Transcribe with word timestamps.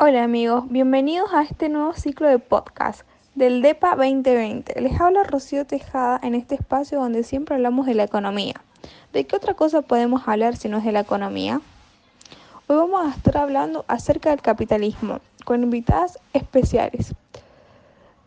Hola 0.00 0.22
amigos, 0.22 0.62
bienvenidos 0.68 1.34
a 1.34 1.42
este 1.42 1.68
nuevo 1.68 1.92
ciclo 1.92 2.28
de 2.28 2.38
podcast 2.38 3.00
del 3.34 3.62
DEPA 3.62 3.96
2020. 3.96 4.80
Les 4.80 5.00
habla 5.00 5.24
Rocío 5.24 5.66
Tejada 5.66 6.20
en 6.22 6.36
este 6.36 6.54
espacio 6.54 7.00
donde 7.00 7.24
siempre 7.24 7.56
hablamos 7.56 7.84
de 7.84 7.94
la 7.94 8.04
economía. 8.04 8.54
¿De 9.12 9.26
qué 9.26 9.34
otra 9.34 9.54
cosa 9.54 9.82
podemos 9.82 10.28
hablar 10.28 10.54
si 10.54 10.68
no 10.68 10.78
es 10.78 10.84
de 10.84 10.92
la 10.92 11.00
economía? 11.00 11.60
Hoy 12.68 12.76
vamos 12.76 13.06
a 13.06 13.10
estar 13.10 13.38
hablando 13.38 13.84
acerca 13.88 14.30
del 14.30 14.40
capitalismo 14.40 15.18
con 15.44 15.64
invitadas 15.64 16.20
especiales. 16.32 17.12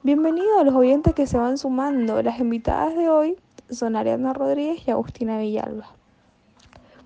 Bienvenidos 0.03 0.59
a 0.59 0.65
los 0.65 0.75
oyentes 0.75 1.13
que 1.13 1.25
se 1.25 1.37
van 1.37 1.57
sumando. 1.57 2.21
Las 2.21 2.37
invitadas 2.41 2.97
de 2.97 3.07
hoy 3.07 3.37
son 3.69 3.95
Ariana 3.95 4.33
Rodríguez 4.33 4.85
y 4.85 4.91
Agustina 4.91 5.37
Villalba. 5.37 5.87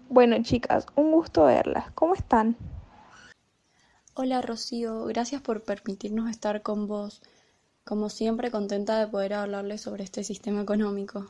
Bueno 0.09 0.41
chicas, 0.41 0.87
un 0.95 1.11
gusto 1.11 1.45
verlas. 1.45 1.91
¿Cómo 1.91 2.15
están? 2.15 2.55
Hola 4.17 4.41
Rocío, 4.41 5.03
gracias 5.07 5.41
por 5.41 5.63
permitirnos 5.63 6.29
estar 6.29 6.61
con 6.61 6.87
vos. 6.87 7.21
Como 7.83 8.09
siempre, 8.09 8.49
contenta 8.49 8.97
de 8.97 9.07
poder 9.07 9.33
hablarles 9.33 9.81
sobre 9.81 10.05
este 10.05 10.23
sistema 10.23 10.61
económico. 10.61 11.29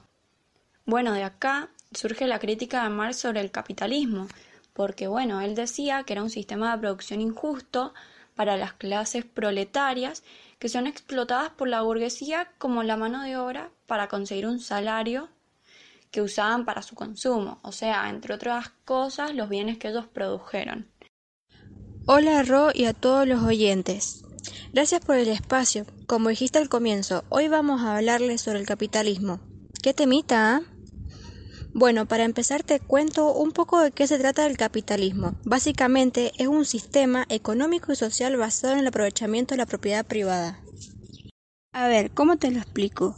Bueno, 0.86 1.12
de 1.14 1.24
acá 1.24 1.70
surge 1.92 2.28
la 2.28 2.38
crítica 2.38 2.84
de 2.84 2.90
Marx 2.90 3.18
sobre 3.18 3.42
el 3.42 3.50
capitalismo, 3.50 4.28
porque 4.74 5.08
bueno, 5.08 5.42
él 5.42 5.56
decía 5.56 6.04
que 6.04 6.14
era 6.14 6.22
un 6.22 6.30
sistema 6.30 6.72
de 6.72 6.82
producción 6.82 7.22
injusto 7.22 7.92
para 8.36 8.56
las 8.56 8.74
clases 8.74 9.26
proletarias 9.26 10.22
que 10.60 10.70
son 10.70 10.86
explotadas 10.86 11.50
por 11.50 11.68
la 11.68 11.82
burguesía 11.82 12.52
como 12.60 12.84
la 12.84 12.98
mano 12.98 13.24
de 13.24 13.36
obra 13.36 13.72
para 13.88 14.10
conseguir 14.10 14.46
un 14.46 14.60
salario 14.60 15.30
que 16.12 16.22
usaban 16.22 16.66
para 16.66 16.84
su 16.84 16.94
consumo, 16.94 17.58
o 17.64 17.72
sea, 17.72 18.12
entre 18.12 18.36
otras 18.36 18.70
cosas, 18.86 19.34
los 19.34 19.50
bienes 19.50 19.80
que 19.80 19.88
ellos 19.88 20.06
produjeron. 20.06 20.86
Hola 22.08 22.44
Ro 22.44 22.70
y 22.72 22.86
a 22.86 22.94
todos 22.94 23.28
los 23.28 23.42
oyentes. 23.42 24.24
Gracias 24.72 25.04
por 25.04 25.16
el 25.16 25.28
espacio. 25.28 25.88
Como 26.06 26.30
dijiste 26.30 26.60
al 26.60 26.70
comienzo, 26.70 27.24
hoy 27.30 27.48
vamos 27.48 27.82
a 27.82 27.98
hablarles 27.98 28.42
sobre 28.42 28.60
el 28.60 28.68
capitalismo. 28.68 29.40
¿Qué 29.82 29.92
temita? 29.96 30.58
Ah? 30.58 30.62
Bueno, 31.74 32.06
para 32.06 32.24
empezar 32.24 32.62
te 32.62 32.80
cuento 32.80 33.34
un 33.34 33.54
poco 33.54 33.80
de 33.80 33.90
qué 33.90 34.06
se 34.06 34.20
trata 34.20 34.46
el 34.46 34.56
capitalismo. 34.56 35.34
Básicamente 35.46 36.32
es 36.38 36.48
un 36.48 36.66
sistema 36.66 37.26
económico 37.28 37.92
y 37.92 37.96
social 37.96 38.38
basado 38.38 38.74
en 38.74 38.82
el 38.82 38.88
aprovechamiento 38.88 39.56
de 39.56 39.58
la 39.58 39.66
propiedad 39.66 40.06
privada. 40.06 40.60
A 41.74 41.88
ver, 41.88 42.12
¿cómo 42.12 42.38
te 42.38 42.52
lo 42.52 42.60
explico? 42.60 43.16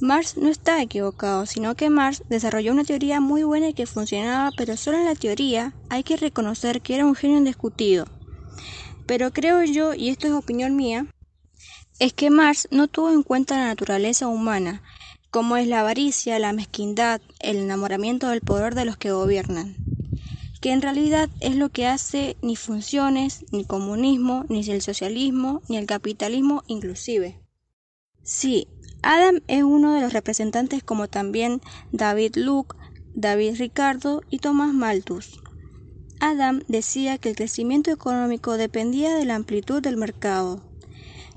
Marx 0.00 0.38
no 0.38 0.48
está 0.48 0.80
equivocado, 0.80 1.44
sino 1.44 1.74
que 1.74 1.90
Marx 1.90 2.22
desarrolló 2.30 2.72
una 2.72 2.84
teoría 2.84 3.20
muy 3.20 3.42
buena 3.42 3.68
y 3.68 3.74
que 3.74 3.84
funcionaba, 3.84 4.50
pero 4.56 4.78
solo 4.78 4.96
en 4.96 5.04
la 5.04 5.14
teoría 5.14 5.74
hay 5.90 6.04
que 6.04 6.16
reconocer 6.16 6.80
que 6.80 6.94
era 6.94 7.04
un 7.04 7.14
genio 7.14 7.36
indiscutido. 7.36 8.06
Pero 9.06 9.32
creo 9.32 9.64
yo, 9.64 9.94
y 9.94 10.08
esto 10.08 10.26
es 10.26 10.32
opinión 10.32 10.76
mía, 10.76 11.06
es 11.98 12.12
que 12.12 12.30
Marx 12.30 12.68
no 12.70 12.88
tuvo 12.88 13.10
en 13.10 13.22
cuenta 13.22 13.56
la 13.56 13.66
naturaleza 13.66 14.26
humana, 14.26 14.82
como 15.30 15.56
es 15.56 15.68
la 15.68 15.80
avaricia, 15.80 16.38
la 16.38 16.52
mezquindad, 16.52 17.20
el 17.38 17.56
enamoramiento 17.58 18.28
del 18.28 18.40
poder 18.40 18.74
de 18.74 18.84
los 18.84 18.96
que 18.96 19.12
gobiernan, 19.12 19.76
que 20.60 20.72
en 20.72 20.82
realidad 20.82 21.30
es 21.40 21.56
lo 21.56 21.68
que 21.68 21.86
hace 21.86 22.36
ni 22.42 22.56
funciones, 22.56 23.44
ni 23.52 23.64
comunismo, 23.64 24.44
ni 24.48 24.60
el 24.68 24.82
socialismo, 24.82 25.62
ni 25.68 25.76
el 25.76 25.86
capitalismo 25.86 26.64
inclusive. 26.66 27.38
Sí, 28.22 28.66
Adam 29.02 29.40
es 29.46 29.62
uno 29.62 29.94
de 29.94 30.00
los 30.00 30.12
representantes 30.12 30.82
como 30.82 31.08
también 31.08 31.60
David 31.92 32.36
Luke, 32.36 32.76
David 33.14 33.56
Ricardo 33.58 34.22
y 34.30 34.38
Tomás 34.38 34.74
Malthus. 34.74 35.40
Adam 36.20 36.60
decía 36.68 37.16
que 37.16 37.30
el 37.30 37.36
crecimiento 37.36 37.90
económico 37.90 38.58
dependía 38.58 39.14
de 39.14 39.24
la 39.24 39.36
amplitud 39.36 39.80
del 39.80 39.96
mercado. 39.96 40.60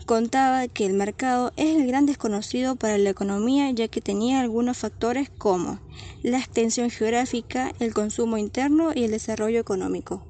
Contaba 0.05 0.67
que 0.67 0.85
el 0.85 0.91
mercado 0.91 1.53
es 1.55 1.77
el 1.77 1.87
gran 1.87 2.05
desconocido 2.05 2.75
para 2.75 2.97
la 2.97 3.09
economía 3.09 3.71
ya 3.71 3.87
que 3.87 4.01
tenía 4.01 4.41
algunos 4.41 4.77
factores 4.77 5.29
como 5.29 5.79
la 6.21 6.39
extensión 6.39 6.89
geográfica, 6.89 7.71
el 7.79 7.93
consumo 7.93 8.37
interno 8.37 8.91
y 8.93 9.05
el 9.05 9.11
desarrollo 9.11 9.61
económico. 9.61 10.27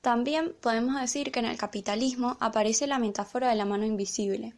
También 0.00 0.52
podemos 0.60 1.00
decir 1.00 1.30
que 1.30 1.38
en 1.38 1.46
el 1.46 1.56
capitalismo 1.56 2.36
aparece 2.40 2.88
la 2.88 2.98
metáfora 2.98 3.50
de 3.50 3.54
la 3.54 3.66
mano 3.66 3.86
invisible, 3.86 4.54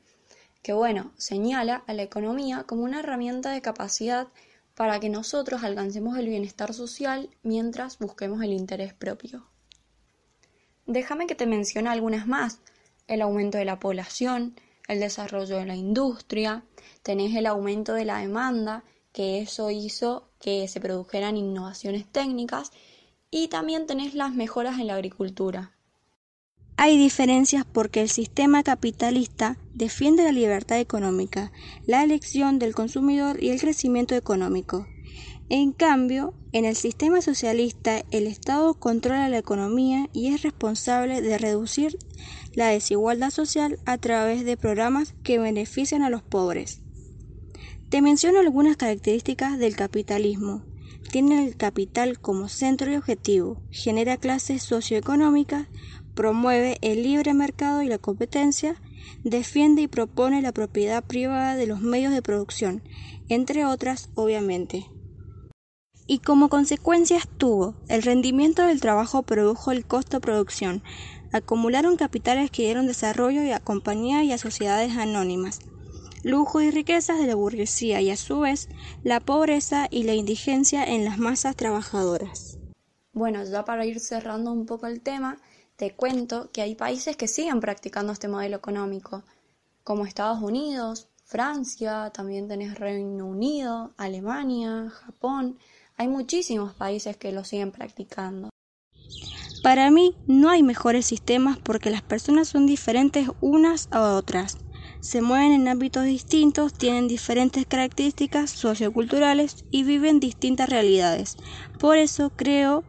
que 0.62 0.72
bueno, 0.72 1.12
señala 1.18 1.84
a 1.86 1.92
la 1.92 2.02
economía 2.02 2.62
como 2.62 2.84
una 2.84 3.00
herramienta 3.00 3.50
de 3.50 3.60
capacidad 3.60 4.28
para 4.74 5.00
que 5.00 5.08
nosotros 5.08 5.62
alcancemos 5.62 6.18
el 6.18 6.28
bienestar 6.28 6.74
social 6.74 7.30
mientras 7.42 7.98
busquemos 7.98 8.42
el 8.42 8.52
interés 8.52 8.92
propio. 8.92 9.46
Déjame 10.86 11.26
que 11.26 11.34
te 11.34 11.46
mencione 11.46 11.88
algunas 11.88 12.26
más. 12.26 12.60
El 13.06 13.22
aumento 13.22 13.58
de 13.58 13.64
la 13.64 13.78
población, 13.78 14.54
el 14.88 15.00
desarrollo 15.00 15.56
de 15.56 15.66
la 15.66 15.76
industria, 15.76 16.64
tenés 17.02 17.34
el 17.36 17.46
aumento 17.46 17.94
de 17.94 18.04
la 18.04 18.18
demanda, 18.18 18.84
que 19.12 19.40
eso 19.40 19.70
hizo 19.70 20.28
que 20.40 20.66
se 20.68 20.80
produjeran 20.80 21.36
innovaciones 21.36 22.06
técnicas, 22.10 22.72
y 23.30 23.48
también 23.48 23.86
tenés 23.86 24.14
las 24.14 24.34
mejoras 24.34 24.78
en 24.78 24.88
la 24.88 24.94
agricultura. 24.94 25.73
Hay 26.76 26.98
diferencias 26.98 27.64
porque 27.64 28.00
el 28.02 28.08
sistema 28.08 28.64
capitalista 28.64 29.58
defiende 29.74 30.24
la 30.24 30.32
libertad 30.32 30.80
económica, 30.80 31.52
la 31.86 32.02
elección 32.02 32.58
del 32.58 32.74
consumidor 32.74 33.42
y 33.42 33.50
el 33.50 33.60
crecimiento 33.60 34.16
económico. 34.16 34.86
En 35.48 35.72
cambio, 35.72 36.34
en 36.52 36.64
el 36.64 36.74
sistema 36.74 37.20
socialista 37.20 38.02
el 38.10 38.26
Estado 38.26 38.74
controla 38.74 39.28
la 39.28 39.38
economía 39.38 40.08
y 40.12 40.34
es 40.34 40.42
responsable 40.42 41.20
de 41.20 41.38
reducir 41.38 41.96
la 42.54 42.68
desigualdad 42.68 43.30
social 43.30 43.78
a 43.84 43.98
través 43.98 44.44
de 44.44 44.56
programas 44.56 45.14
que 45.22 45.38
benefician 45.38 46.02
a 46.02 46.10
los 46.10 46.22
pobres. 46.22 46.80
Te 47.88 48.02
menciono 48.02 48.40
algunas 48.40 48.76
características 48.76 49.58
del 49.58 49.76
capitalismo. 49.76 50.64
Tiene 51.12 51.46
el 51.46 51.56
capital 51.56 52.18
como 52.18 52.48
centro 52.48 52.90
y 52.90 52.96
objetivo, 52.96 53.62
genera 53.70 54.16
clases 54.16 54.62
socioeconómicas, 54.62 55.68
promueve 56.14 56.78
el 56.80 57.02
libre 57.02 57.34
mercado 57.34 57.82
y 57.82 57.88
la 57.88 57.98
competencia, 57.98 58.80
defiende 59.22 59.82
y 59.82 59.88
propone 59.88 60.42
la 60.42 60.52
propiedad 60.52 61.04
privada 61.04 61.56
de 61.56 61.66
los 61.66 61.80
medios 61.80 62.12
de 62.12 62.22
producción, 62.22 62.82
entre 63.28 63.64
otras, 63.64 64.10
obviamente. 64.14 64.86
Y 66.06 66.18
como 66.18 66.48
consecuencias 66.48 67.26
tuvo, 67.38 67.74
el 67.88 68.02
rendimiento 68.02 68.66
del 68.66 68.80
trabajo 68.80 69.22
produjo 69.22 69.72
el 69.72 69.86
costo 69.86 70.20
producción, 70.20 70.82
acumularon 71.32 71.96
capitales 71.96 72.50
que 72.50 72.62
dieron 72.62 72.86
desarrollo 72.86 73.42
a 73.54 73.60
compañías 73.60 74.24
y 74.24 74.32
a 74.32 74.38
sociedades 74.38 74.96
anónimas, 74.96 75.60
lujo 76.22 76.60
y 76.60 76.70
riquezas 76.70 77.18
de 77.18 77.26
la 77.26 77.34
burguesía 77.34 78.00
y 78.00 78.10
a 78.10 78.16
su 78.16 78.40
vez 78.40 78.68
la 79.02 79.20
pobreza 79.20 79.88
y 79.90 80.04
la 80.04 80.14
indigencia 80.14 80.84
en 80.84 81.04
las 81.04 81.18
masas 81.18 81.56
trabajadoras. 81.56 82.58
Bueno, 83.12 83.44
ya 83.44 83.64
para 83.64 83.86
ir 83.86 84.00
cerrando 84.00 84.52
un 84.52 84.66
poco 84.66 84.86
el 84.86 85.00
tema, 85.00 85.38
te 85.76 85.92
cuento 85.92 86.50
que 86.52 86.62
hay 86.62 86.74
países 86.74 87.16
que 87.16 87.28
siguen 87.28 87.60
practicando 87.60 88.12
este 88.12 88.28
modelo 88.28 88.56
económico, 88.56 89.22
como 89.82 90.06
Estados 90.06 90.40
Unidos, 90.40 91.08
Francia, 91.24 92.10
también 92.14 92.48
tenés 92.48 92.78
Reino 92.78 93.26
Unido, 93.26 93.92
Alemania, 93.96 94.90
Japón. 94.90 95.58
Hay 95.96 96.08
muchísimos 96.08 96.74
países 96.74 97.16
que 97.16 97.32
lo 97.32 97.44
siguen 97.44 97.72
practicando. 97.72 98.50
Para 99.62 99.90
mí 99.90 100.14
no 100.26 100.50
hay 100.50 100.62
mejores 100.62 101.06
sistemas 101.06 101.58
porque 101.58 101.90
las 101.90 102.02
personas 102.02 102.48
son 102.48 102.66
diferentes 102.66 103.28
unas 103.40 103.88
a 103.90 104.14
otras. 104.14 104.58
Se 105.00 105.22
mueven 105.22 105.52
en 105.52 105.68
ámbitos 105.68 106.04
distintos, 106.04 106.74
tienen 106.74 107.08
diferentes 107.08 107.66
características 107.66 108.50
socioculturales 108.50 109.64
y 109.70 109.84
viven 109.84 110.20
distintas 110.20 110.68
realidades. 110.68 111.36
Por 111.78 111.96
eso 111.98 112.30
creo 112.30 112.84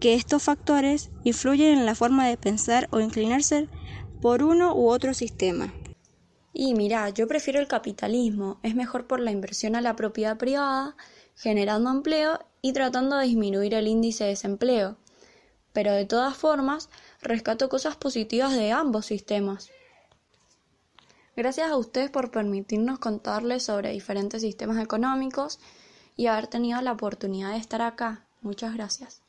que 0.00 0.14
estos 0.14 0.42
factores 0.42 1.10
influyen 1.24 1.78
en 1.78 1.86
la 1.86 1.94
forma 1.94 2.26
de 2.26 2.38
pensar 2.38 2.88
o 2.90 3.00
inclinarse 3.00 3.68
por 4.20 4.42
uno 4.42 4.74
u 4.74 4.88
otro 4.88 5.14
sistema. 5.14 5.72
Y 6.52 6.74
mira, 6.74 7.08
yo 7.10 7.28
prefiero 7.28 7.60
el 7.60 7.68
capitalismo, 7.68 8.58
es 8.62 8.74
mejor 8.74 9.06
por 9.06 9.20
la 9.20 9.30
inversión 9.30 9.76
a 9.76 9.80
la 9.80 9.96
propiedad 9.96 10.36
privada, 10.36 10.96
generando 11.36 11.90
empleo 11.90 12.40
y 12.60 12.72
tratando 12.72 13.16
de 13.16 13.26
disminuir 13.26 13.74
el 13.74 13.86
índice 13.86 14.24
de 14.24 14.30
desempleo. 14.30 14.96
Pero 15.72 15.92
de 15.92 16.06
todas 16.06 16.36
formas, 16.36 16.88
rescato 17.22 17.68
cosas 17.68 17.96
positivas 17.96 18.54
de 18.56 18.72
ambos 18.72 19.06
sistemas. 19.06 19.70
Gracias 21.36 21.70
a 21.70 21.76
ustedes 21.76 22.10
por 22.10 22.30
permitirnos 22.30 22.98
contarles 22.98 23.62
sobre 23.62 23.92
diferentes 23.92 24.42
sistemas 24.42 24.82
económicos 24.82 25.60
y 26.16 26.26
haber 26.26 26.48
tenido 26.48 26.80
la 26.82 26.92
oportunidad 26.92 27.52
de 27.52 27.58
estar 27.58 27.82
acá. 27.82 28.26
Muchas 28.42 28.74
gracias. 28.74 29.22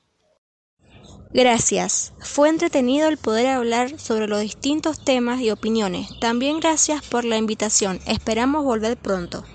Gracias. 1.33 2.12
Fue 2.19 2.50
entretenido 2.50 3.07
el 3.07 3.18
poder 3.18 3.48
hablar 3.48 3.98
sobre 4.00 4.28
los 4.28 4.42
distintos 4.42 5.00
temas 5.04 5.39
y 5.39 5.50
opiniones. 5.50 6.10
También 6.19 6.60
gracias 6.60 7.04
por 7.06 7.24
la 7.24 7.38
invitación. 7.38 8.00
Esperamos 8.06 8.66
volver 8.66 8.98
pronto. 8.98 9.45